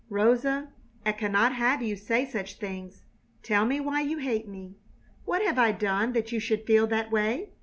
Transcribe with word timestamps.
"Rosa, 0.09 0.73
I 1.05 1.11
cannot 1.11 1.53
have 1.53 1.83
you 1.83 1.95
say 1.95 2.25
such 2.25 2.55
things. 2.57 3.03
Tell 3.43 3.65
me 3.67 3.79
why 3.79 4.01
you 4.01 4.17
hate 4.17 4.47
me? 4.47 4.77
What 5.25 5.43
have 5.43 5.59
I 5.59 5.73
done 5.73 6.13
that 6.13 6.31
you 6.31 6.39
should 6.39 6.65
feel 6.65 6.87
that 6.87 7.11
way? 7.11 7.51